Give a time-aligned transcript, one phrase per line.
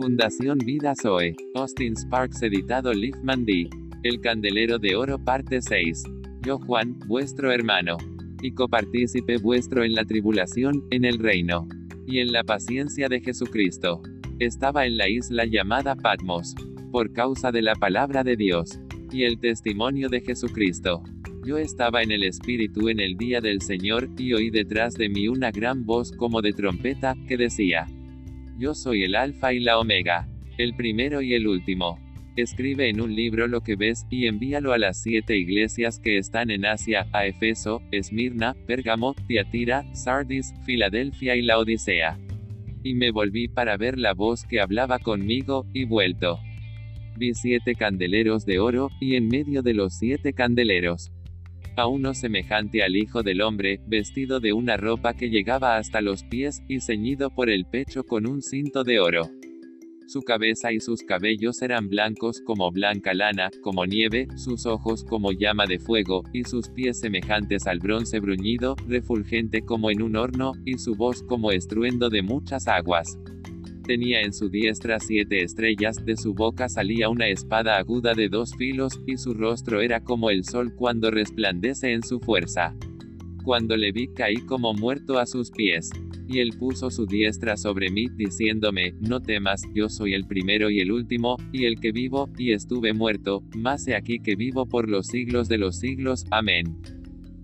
[0.00, 1.36] Fundación Vida Zoe.
[1.54, 3.68] Austin Sparks editado Liefman D.
[4.02, 6.04] El Candelero de Oro parte 6.
[6.40, 7.98] Yo Juan, vuestro hermano.
[8.40, 11.68] Y copartícipe vuestro en la tribulación, en el reino.
[12.06, 14.00] Y en la paciencia de Jesucristo.
[14.38, 16.54] Estaba en la isla llamada Patmos.
[16.90, 18.80] Por causa de la palabra de Dios.
[19.12, 21.02] Y el testimonio de Jesucristo.
[21.44, 25.28] Yo estaba en el Espíritu en el día del Señor, y oí detrás de mí
[25.28, 27.86] una gran voz como de trompeta, que decía,
[28.60, 30.28] Yo soy el Alfa y la Omega,
[30.58, 31.98] el primero y el último.
[32.36, 36.50] Escribe en un libro lo que ves, y envíalo a las siete iglesias que están
[36.50, 42.18] en Asia, a Efeso, Esmirna, Pérgamo, Tiatira, Sardis, Filadelfia y la Odisea.
[42.82, 46.38] Y me volví para ver la voz que hablaba conmigo, y vuelto.
[47.16, 51.10] Vi siete candeleros de oro, y en medio de los siete candeleros,
[51.80, 56.24] a uno semejante al Hijo del Hombre, vestido de una ropa que llegaba hasta los
[56.24, 59.30] pies, y ceñido por el pecho con un cinto de oro.
[60.06, 65.32] Su cabeza y sus cabellos eran blancos como blanca lana, como nieve, sus ojos como
[65.32, 70.52] llama de fuego, y sus pies semejantes al bronce bruñido, refulgente como en un horno,
[70.64, 73.18] y su voz como estruendo de muchas aguas.
[73.90, 78.54] Tenía en su diestra siete estrellas, de su boca salía una espada aguda de dos
[78.56, 82.72] filos, y su rostro era como el sol cuando resplandece en su fuerza.
[83.42, 85.90] Cuando le vi caí como muerto a sus pies.
[86.28, 90.78] Y él puso su diestra sobre mí, diciéndome, No temas, yo soy el primero y
[90.78, 94.88] el último, y el que vivo, y estuve muerto, mas he aquí que vivo por
[94.88, 96.80] los siglos de los siglos, amén.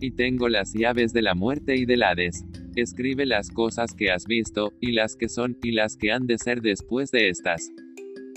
[0.00, 2.44] Y tengo las llaves de la muerte y del Hades.
[2.76, 6.36] Escribe las cosas que has visto, y las que son, y las que han de
[6.36, 7.72] ser después de estas.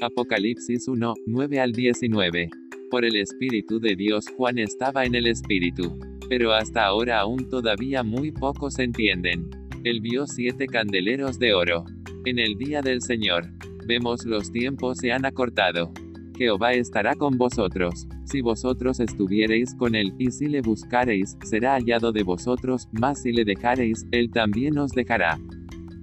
[0.01, 2.49] Apocalipsis 1, 9 al 19.
[2.89, 5.99] Por el Espíritu de Dios Juan estaba en el Espíritu.
[6.29, 9.49] Pero hasta ahora aún todavía muy pocos entienden.
[9.83, 11.83] Él vio siete candeleros de oro.
[12.23, 13.43] En el día del Señor.
[13.85, 15.91] Vemos los tiempos se han acortado.
[16.37, 18.07] Jehová estará con vosotros.
[18.29, 23.31] Si vosotros estuviereis con él, y si le buscareis, será hallado de vosotros, mas si
[23.31, 25.39] le dejareis, él también os dejará.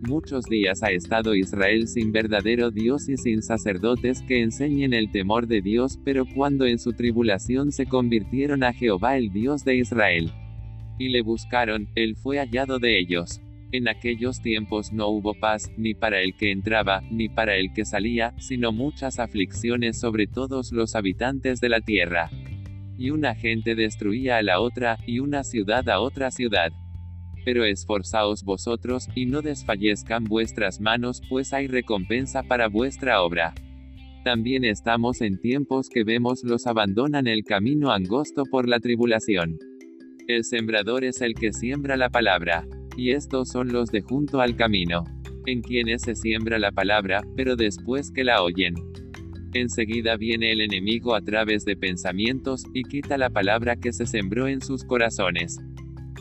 [0.08, 5.46] Muchos días ha estado Israel sin verdadero Dios y sin sacerdotes que enseñen el temor
[5.46, 10.32] de Dios, pero cuando en su tribulación se convirtieron a Jehová el Dios de Israel,
[10.98, 13.40] y le buscaron, él fue hallado de ellos.
[13.76, 17.84] En aquellos tiempos no hubo paz, ni para el que entraba, ni para el que
[17.84, 22.30] salía, sino muchas aflicciones sobre todos los habitantes de la tierra.
[22.96, 26.72] Y una gente destruía a la otra, y una ciudad a otra ciudad.
[27.44, 33.52] Pero esforzaos vosotros, y no desfallezcan vuestras manos, pues hay recompensa para vuestra obra.
[34.24, 39.58] También estamos en tiempos que vemos los abandonan el camino angosto por la tribulación.
[40.28, 42.66] El sembrador es el que siembra la palabra.
[42.96, 45.04] Y estos son los de junto al camino,
[45.46, 48.74] en quienes se siembra la palabra, pero después que la oyen.
[49.52, 54.48] Enseguida viene el enemigo a través de pensamientos, y quita la palabra que se sembró
[54.48, 55.58] en sus corazones.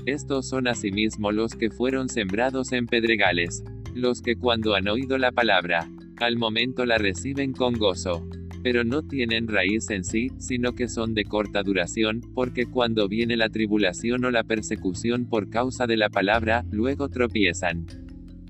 [0.06, 3.64] Estos son asimismo los que fueron sembrados en pedregales,
[3.94, 8.26] los que cuando han oído la palabra, al momento la reciben con gozo,
[8.66, 13.38] pero no tienen raíz en sí, sino que son de corta duración, porque cuando viene
[13.38, 17.86] la tribulación o la persecución por causa de la palabra, luego tropiezan.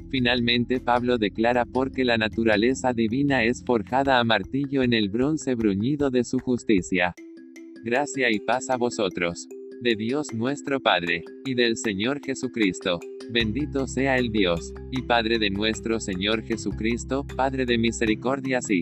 [0.09, 6.09] Finalmente Pablo declara porque la naturaleza divina es forjada a martillo en el bronce bruñido
[6.09, 7.13] de su justicia.
[7.83, 9.49] Gracia y paz a vosotros.
[9.81, 13.01] De Dios nuestro Padre, y del Señor Jesucristo.
[13.31, 18.81] Bendito sea el Dios, y Padre de nuestro Señor Jesucristo, Padre de misericordias y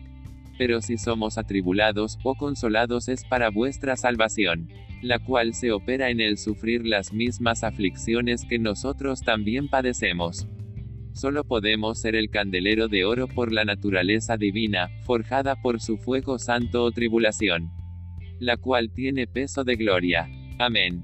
[0.61, 4.69] Pero si somos atribulados o consolados es para vuestra salvación
[5.01, 10.47] la cual se opera en el sufrir las mismas aflicciones que nosotros también padecemos.
[11.13, 16.37] Solo podemos ser el candelero de oro por la naturaleza divina, forjada por su fuego
[16.37, 17.71] santo o tribulación,
[18.39, 20.29] la cual tiene peso de gloria.
[20.59, 21.03] Amén.